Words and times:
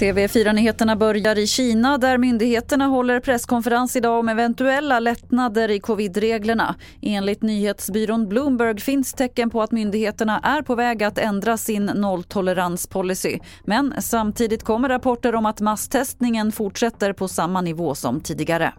TV4-nyheterna 0.00 0.96
börjar 0.96 1.38
i 1.38 1.46
Kina 1.46 1.98
där 1.98 2.18
myndigheterna 2.18 2.86
håller 2.86 3.20
presskonferens 3.20 3.96
idag 3.96 4.18
om 4.18 4.28
eventuella 4.28 5.00
lättnader 5.00 5.70
i 5.70 5.80
covidreglerna. 5.80 6.74
Enligt 7.02 7.42
nyhetsbyrån 7.42 8.28
Bloomberg 8.28 8.80
finns 8.80 9.12
tecken 9.12 9.50
på 9.50 9.62
att 9.62 9.72
myndigheterna 9.72 10.38
är 10.38 10.62
på 10.62 10.74
väg 10.74 11.02
att 11.02 11.18
ändra 11.18 11.56
sin 11.56 11.86
nolltoleranspolicy. 11.86 13.38
Men 13.64 13.94
samtidigt 13.98 14.62
kommer 14.62 14.88
rapporter 14.88 15.34
om 15.34 15.46
att 15.46 15.60
masstestningen 15.60 16.52
fortsätter 16.52 17.12
på 17.12 17.28
samma 17.28 17.60
nivå 17.60 17.94
som 17.94 18.20
tidigare. 18.20 18.72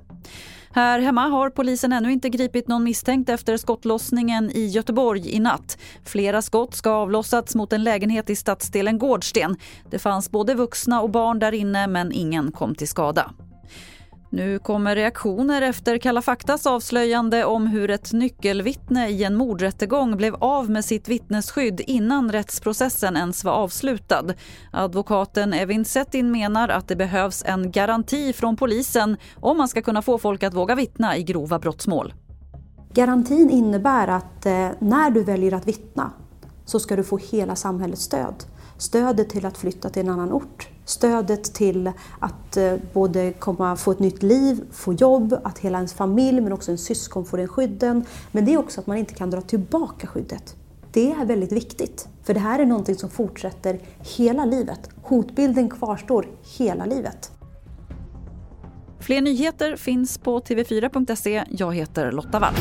Här 0.73 0.99
hemma 0.99 1.21
har 1.21 1.49
polisen 1.49 1.93
ännu 1.93 2.11
inte 2.11 2.29
gripit 2.29 2.67
någon 2.67 2.83
misstänkt 2.83 3.29
efter 3.29 3.57
skottlossningen 3.57 4.51
i 4.51 4.65
Göteborg 4.67 5.35
i 5.35 5.39
natt. 5.39 5.77
Flera 6.05 6.41
skott 6.41 6.75
ska 6.75 6.89
ha 6.89 6.97
avlossats 6.97 7.55
mot 7.55 7.73
en 7.73 7.83
lägenhet 7.83 8.29
i 8.29 8.35
stadsdelen 8.35 8.99
Gårdsten. 8.99 9.55
Det 9.89 9.99
fanns 9.99 10.31
både 10.31 10.53
vuxna 10.53 11.01
och 11.01 11.09
barn 11.09 11.39
där 11.39 11.51
inne 11.51 11.87
men 11.87 12.11
ingen 12.11 12.51
kom 12.51 12.75
till 12.75 12.87
skada. 12.87 13.31
Nu 14.33 14.59
kommer 14.59 14.95
reaktioner 14.95 15.61
efter 15.61 15.97
Kalla 15.97 16.21
faktas 16.21 16.65
avslöjande 16.65 17.45
om 17.45 17.67
hur 17.67 17.89
ett 17.89 18.13
nyckelvittne 18.13 19.09
i 19.09 19.23
en 19.23 19.35
mordrättegång 19.35 20.17
blev 20.17 20.35
av 20.35 20.69
med 20.69 20.85
sitt 20.85 21.07
vittnesskydd 21.07 21.81
innan 21.87 22.31
rättsprocessen 22.31 23.17
ens 23.17 23.43
var 23.43 23.51
avslutad. 23.51 24.25
Advokaten 24.71 25.53
Evin 25.53 25.85
Settin 25.85 26.31
menar 26.31 26.69
att 26.69 26.87
det 26.87 26.95
behövs 26.95 27.43
en 27.47 27.71
garanti 27.71 28.33
från 28.33 28.57
polisen 28.57 29.17
om 29.39 29.57
man 29.57 29.67
ska 29.67 29.81
kunna 29.81 30.01
få 30.01 30.17
folk 30.17 30.43
att 30.43 30.53
våga 30.53 30.75
vittna 30.75 31.17
i 31.17 31.23
grova 31.23 31.59
brottsmål. 31.59 32.13
Garantin 32.93 33.49
innebär 33.49 34.07
att 34.07 34.45
eh, 34.45 34.69
när 34.79 35.11
du 35.11 35.23
väljer 35.23 35.53
att 35.53 35.67
vittna 35.67 36.11
så 36.65 36.79
ska 36.79 36.95
du 36.95 37.03
få 37.03 37.17
hela 37.17 37.55
samhällets 37.55 38.03
stöd. 38.03 38.35
Stödet 38.81 39.29
till 39.29 39.45
att 39.45 39.57
flytta 39.57 39.89
till 39.89 40.01
en 40.01 40.09
annan 40.09 40.31
ort, 40.31 40.69
stödet 40.85 41.43
till 41.53 41.91
att 42.19 42.57
eh, 42.57 42.73
både 42.93 43.33
komma, 43.33 43.75
få 43.75 43.91
ett 43.91 43.99
nytt 43.99 44.23
liv, 44.23 44.61
få 44.71 44.93
jobb, 44.93 45.39
att 45.43 45.59
hela 45.59 45.77
ens 45.77 45.93
familj 45.93 46.41
men 46.41 46.53
också 46.53 46.71
en 46.71 46.77
syskon 46.77 47.25
får 47.25 47.37
den 47.37 47.47
skydden. 47.47 48.05
Men 48.31 48.45
det 48.45 48.53
är 48.53 48.57
också 48.57 48.81
att 48.81 48.87
man 48.87 48.97
inte 48.97 49.13
kan 49.13 49.29
dra 49.29 49.41
tillbaka 49.41 50.07
skyddet. 50.07 50.55
Det 50.91 51.11
är 51.11 51.25
väldigt 51.25 51.51
viktigt, 51.51 52.07
för 52.23 52.33
det 52.33 52.39
här 52.39 52.59
är 52.59 52.65
någonting 52.65 52.95
som 52.95 53.09
fortsätter 53.09 53.79
hela 54.17 54.45
livet. 54.45 54.89
Hotbilden 55.03 55.69
kvarstår 55.69 56.27
hela 56.57 56.85
livet. 56.85 57.31
Fler 58.99 59.21
nyheter 59.21 59.75
finns 59.75 60.17
på 60.17 60.39
tv4.se. 60.39 61.43
Jag 61.49 61.75
heter 61.75 62.11
Lotta 62.11 62.39
Wall. 62.39 62.53